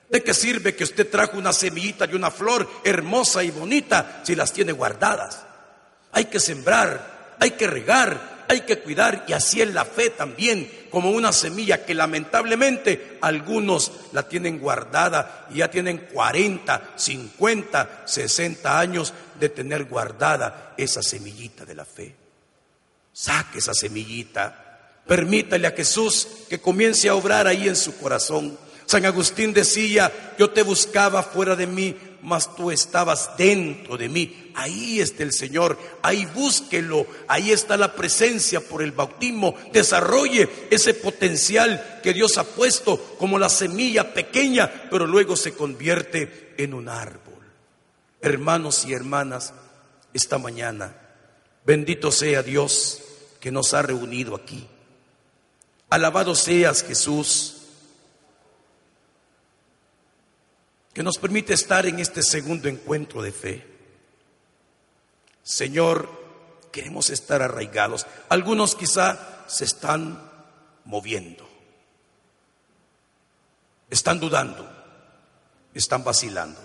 [0.09, 4.33] ¿De qué sirve que usted trajo una semillita y una flor hermosa y bonita si
[4.33, 5.45] las tiene guardadas?
[6.13, 10.87] Hay que sembrar, hay que regar, hay que cuidar y así es la fe también,
[10.89, 18.79] como una semilla que lamentablemente algunos la tienen guardada y ya tienen 40, 50, 60
[18.79, 22.15] años de tener guardada esa semillita de la fe.
[23.11, 24.67] Saque esa semillita
[25.09, 28.55] Permítale a Jesús que comience a obrar ahí en su corazón.
[28.85, 34.51] San Agustín decía, yo te buscaba fuera de mí, mas tú estabas dentro de mí.
[34.53, 39.55] Ahí está el Señor, ahí búsquelo, ahí está la presencia por el bautismo.
[39.73, 46.53] Desarrolle ese potencial que Dios ha puesto como la semilla pequeña, pero luego se convierte
[46.57, 47.33] en un árbol.
[48.21, 49.55] Hermanos y hermanas,
[50.13, 50.95] esta mañana,
[51.65, 53.01] bendito sea Dios
[53.39, 54.67] que nos ha reunido aquí.
[55.89, 57.55] Alabado seas Jesús
[60.93, 63.65] que nos permite estar en este segundo encuentro de fe.
[65.43, 66.09] Señor,
[66.71, 68.05] queremos estar arraigados.
[68.27, 70.21] Algunos quizá se están
[70.85, 71.47] moviendo,
[73.89, 74.69] están dudando,
[75.73, 76.59] están vacilando.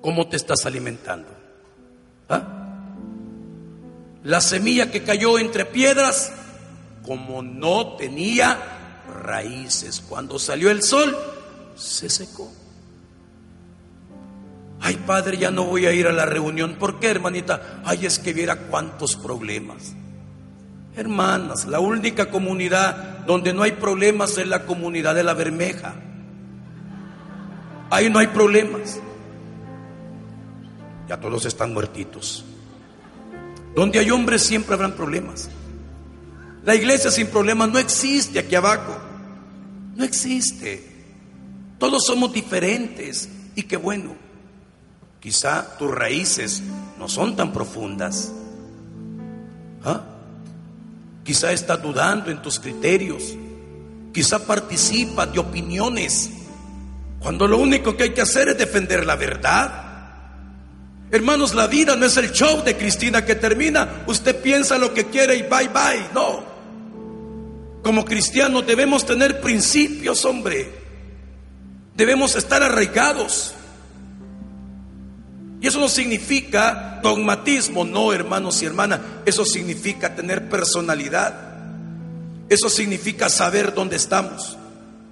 [0.00, 1.28] ¿Cómo te estás alimentando?
[2.28, 2.42] ¿Ah?
[4.22, 6.32] La semilla que cayó entre piedras,
[7.04, 8.58] como no tenía
[9.22, 11.16] raíces, cuando salió el sol,
[11.76, 12.50] se secó.
[14.80, 16.74] Ay, padre, ya no voy a ir a la reunión.
[16.74, 17.80] ¿Por qué, hermanita?
[17.84, 19.94] Ay, es que viera cuántos problemas.
[20.96, 25.94] Hermanas, la única comunidad donde no hay problemas es la comunidad de la Bermeja.
[27.90, 29.00] Ahí no hay problemas.
[31.08, 32.44] Ya todos están muertitos.
[33.74, 35.50] Donde hay hombres siempre habrán problemas.
[36.64, 38.96] La iglesia sin problemas no existe aquí abajo.
[39.96, 40.82] No existe.
[41.78, 44.16] Todos somos diferentes y qué bueno.
[45.20, 46.62] Quizá tus raíces
[46.98, 48.32] no son tan profundas.
[49.84, 50.02] ¿Ah?
[51.22, 53.34] Quizá estás dudando en tus criterios.
[54.12, 56.30] Quizá participas de opiniones.
[57.20, 59.84] Cuando lo único que hay que hacer es defender la verdad.
[61.10, 64.04] Hermanos, la vida no es el show de Cristina que termina.
[64.06, 66.08] Usted piensa lo que quiere y bye bye.
[66.14, 66.53] No.
[67.84, 70.70] Como cristianos debemos tener principios, hombre.
[71.94, 73.54] Debemos estar arraigados.
[75.60, 79.00] Y eso no significa dogmatismo, no, hermanos y hermanas.
[79.26, 81.34] Eso significa tener personalidad.
[82.48, 84.56] Eso significa saber dónde estamos.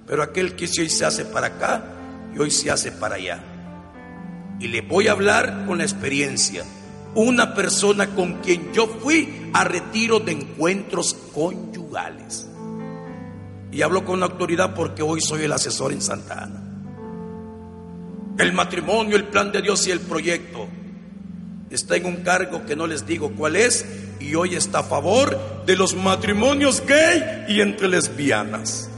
[0.07, 1.85] Pero aquel que hoy se hace para acá
[2.35, 3.39] y hoy se hace para allá.
[4.59, 6.63] Y le voy a hablar con la experiencia.
[7.13, 12.47] Una persona con quien yo fui a retiro de encuentros conyugales.
[13.73, 16.73] Y hablo con autoridad porque hoy soy el asesor en Santa Ana
[18.37, 20.67] el matrimonio, el plan de Dios y el proyecto.
[21.69, 23.85] Está en un cargo que no les digo cuál es
[24.19, 28.89] y hoy está a favor de los matrimonios gay y entre lesbianas.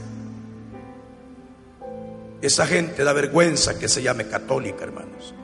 [2.42, 5.34] Esa gente da vergüenza que se llame católica, hermanos.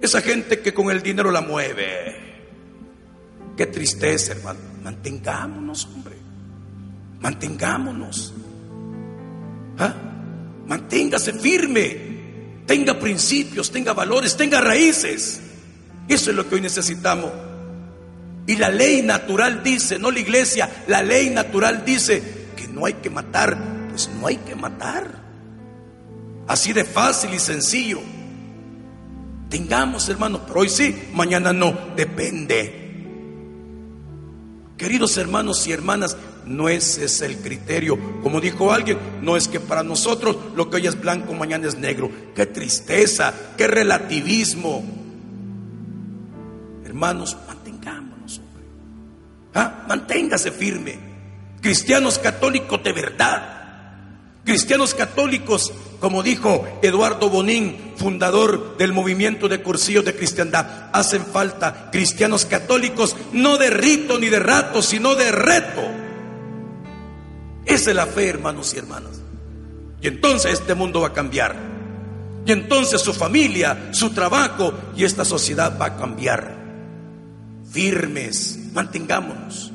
[0.00, 2.16] Esa gente que con el dinero la mueve.
[3.56, 4.58] Qué tristeza, hermano.
[4.82, 6.21] Mantengámonos, hombre.
[7.22, 8.34] Mantengámonos.
[9.78, 9.94] ¿Ah?
[10.66, 12.12] Manténgase firme
[12.66, 15.40] tenga principios, tenga valores, tenga raíces.
[16.08, 17.30] Eso es lo que hoy necesitamos.
[18.46, 22.22] Y la ley natural dice, no la iglesia, la ley natural dice
[22.56, 23.56] que no hay que matar,
[23.90, 25.22] pues no hay que matar.
[26.48, 28.00] Así de fácil y sencillo.
[29.48, 32.80] Tengamos, hermanos, pero hoy sí, mañana no, depende.
[34.76, 36.16] Queridos hermanos y hermanas,
[36.46, 37.98] no ese es el criterio.
[38.22, 41.76] Como dijo alguien, no es que para nosotros lo que hoy es blanco, mañana es
[41.76, 42.10] negro.
[42.34, 44.84] Qué tristeza, qué relativismo.
[46.84, 48.40] Hermanos, mantengámonos.
[49.54, 49.84] ¿Ah?
[49.88, 50.98] Manténgase firme.
[51.60, 53.52] Cristianos católicos de verdad.
[54.44, 61.90] Cristianos católicos, como dijo Eduardo Bonín, fundador del movimiento de cursillos de cristiandad, hacen falta
[61.92, 66.01] cristianos católicos no de rito ni de rato, sino de reto.
[67.64, 69.20] Esa es la fe, hermanos y hermanas.
[70.00, 71.54] Y entonces este mundo va a cambiar.
[72.44, 76.56] Y entonces su familia, su trabajo y esta sociedad va a cambiar.
[77.70, 79.70] Firmes, mantengámonos.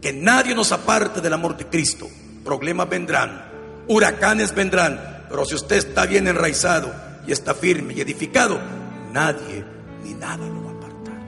[0.00, 2.08] Que nadie nos aparte del amor de Cristo.
[2.44, 3.44] Problemas vendrán,
[3.88, 6.94] huracanes vendrán, pero si usted está bien enraizado
[7.26, 8.60] y está firme y edificado,
[9.12, 9.64] nadie
[10.04, 11.20] ni nada lo va a apartar.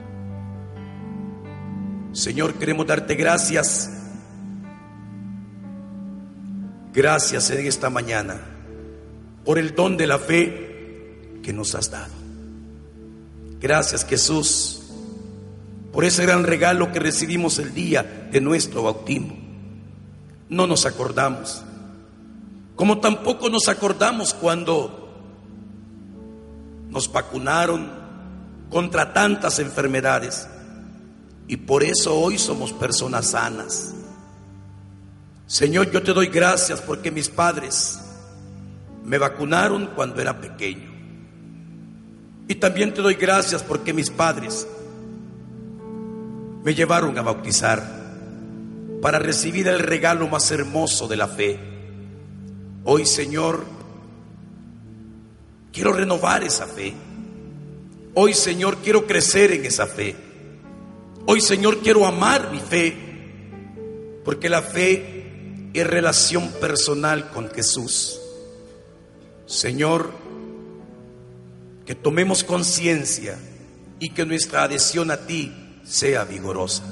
[2.13, 4.00] Señor, queremos darte gracias
[6.93, 8.39] Gracias en esta mañana
[9.45, 12.13] por el don de la fe que nos has dado.
[13.61, 14.81] Gracias Jesús
[15.93, 19.37] por ese gran regalo que recibimos el día de nuestro bautismo.
[20.49, 21.63] No nos acordamos,
[22.75, 24.97] como tampoco nos acordamos cuando
[26.89, 27.89] nos vacunaron
[28.69, 30.47] contra tantas enfermedades
[31.47, 33.93] y por eso hoy somos personas sanas.
[35.51, 37.99] Señor, yo te doy gracias porque mis padres
[39.03, 40.89] Me vacunaron cuando era pequeño.
[42.47, 44.65] Y también te doy gracias porque mis padres
[46.63, 47.83] me llevaron a bautizar
[49.01, 51.59] para recibir el regalo más hermoso de la fe.
[52.85, 53.65] Hoy, Señor,
[55.73, 56.93] quiero renovar esa fe.
[58.13, 60.15] Hoy, Señor, quiero crecer en esa fe.
[61.25, 62.95] Hoy, Señor, quiero amar mi fe,
[64.23, 65.20] porque la fe
[65.73, 68.19] es relación personal con Jesús.
[69.45, 70.11] Señor,
[71.85, 73.37] que tomemos conciencia
[73.99, 75.53] y que nuestra adhesión a ti
[75.83, 76.83] sea vigorosa.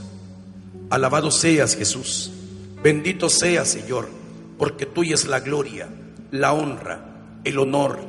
[0.89, 2.31] Alabado seas Jesús,
[2.81, 4.09] bendito seas Señor,
[4.57, 5.87] porque tuya es la gloria,
[6.31, 7.99] la honra, el honor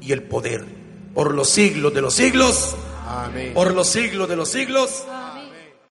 [0.00, 0.76] y el poder
[1.16, 2.76] por los siglos de los siglos.
[3.08, 3.54] Amén.
[3.54, 5.02] Por los siglos de los siglos.